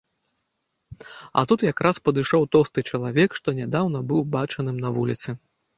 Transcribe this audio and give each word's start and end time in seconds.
А 1.41 1.43
тут 1.51 1.67
якраз 1.73 2.01
падышоў 2.09 2.49
тоўсты 2.57 2.79
чалавек, 2.93 3.29
што 3.43 3.47
нядаўна 3.63 3.99
быў 4.11 4.21
бачаным 4.39 4.77
на 4.89 4.99
вуліцы. 4.99 5.41